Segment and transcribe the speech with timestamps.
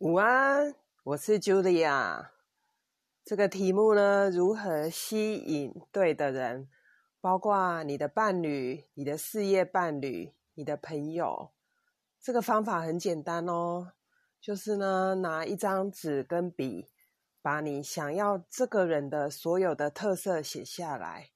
[0.00, 2.28] 午安，我是 Julia。
[3.24, 6.68] 这个题目呢，如何吸引对的人，
[7.20, 11.50] 包括你的伴侣、你的事业伴侣、你的朋友。
[12.20, 13.94] 这个方法很简单哦，
[14.40, 16.86] 就是呢，拿一张纸跟笔，
[17.42, 21.30] 把你想要这个人的所有的特色写下来，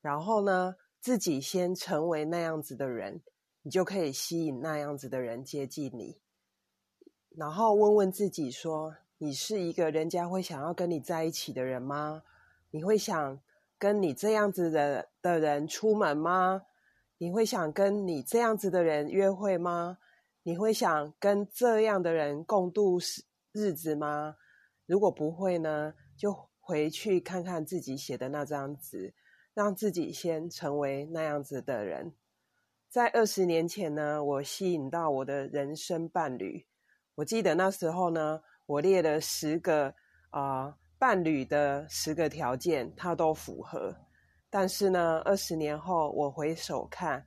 [0.00, 3.24] 然后呢，自己先成为那样子的人，
[3.62, 6.20] 你就可以吸引那样子的人接近你。
[7.36, 12.22] 然后问问自己说：你是一个人家会想要跟你在一起的人吗？
[12.70, 13.40] 你会想
[13.76, 16.62] 跟你这样子的的人出门吗？
[17.18, 19.98] 你会想跟你这样子的人约会吗？
[20.44, 22.98] 你会想跟这样的人共度
[23.52, 24.36] 日子吗？
[24.86, 29.12] 如果不会呢，就回去看看自己写的那张纸，
[29.54, 32.12] 让自己先成为那样子的人。
[32.88, 36.64] 在二十年前呢，我吸引到我的人生伴侣。
[37.16, 39.94] 我记得那时候呢，我列了十个
[40.30, 43.94] 啊伴侣的十个条件，他都符合。
[44.50, 47.24] 但是呢，二十年后我回首看，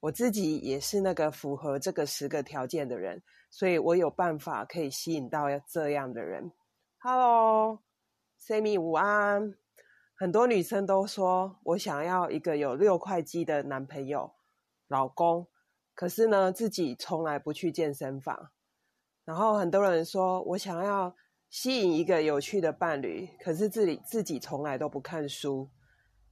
[0.00, 6.52] 我自己也是那个符合这个十个条件的人，所以我有办法可以吸引到这样的人。
[6.98, 9.54] Hello，Sammy，午安。
[10.16, 14.34] 很多女生都说我想要一个有六块肌的男朋友、
[14.86, 15.48] 老公，
[15.94, 18.50] 可是呢，自己从来不去健身房。
[19.30, 21.14] 然后很多人说，我想要
[21.50, 25.70] 吸引一个有趣的伴侣，可是自己自己从来都不看书。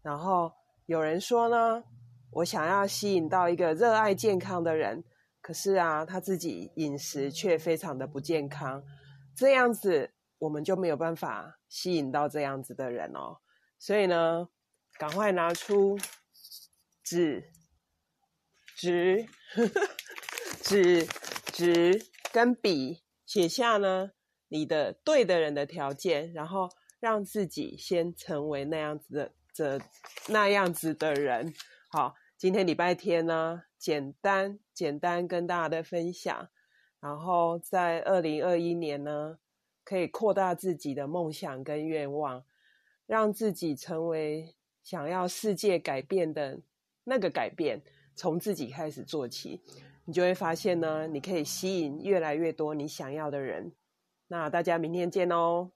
[0.02, 0.52] 然后
[0.86, 1.84] 有人说呢，
[2.32, 5.04] 我想要吸引到一个热爱健康的人，
[5.40, 8.82] 可是啊，他自己饮食却非常的不健康。
[9.32, 13.38] 这样子我们就没有办法吸引到这样子的人哦。
[13.78, 14.48] 所以呢，
[14.98, 15.96] 赶快拿出
[17.04, 17.48] 纸、
[18.74, 19.24] 纸、
[20.64, 21.06] 纸、
[21.52, 22.17] 纸。
[22.32, 24.12] 跟笔写下呢，
[24.48, 26.68] 你的对的人的条件，然后
[27.00, 29.80] 让自己先成为那样子的这
[30.28, 31.52] 那样子的人。
[31.90, 36.48] 好，今天礼拜天呢，简单简单跟大家的分享，
[37.00, 39.38] 然后在二零二一年呢，
[39.84, 42.44] 可以扩大自己的梦想跟愿望，
[43.06, 46.60] 让自己成为想要世界改变的
[47.04, 47.80] 那个改变，
[48.14, 49.62] 从自己开始做起。
[50.08, 53.70] 你就会发现呢，你可以吸引越来越多你想要的人。
[54.28, 55.70] 那大家明天见哦。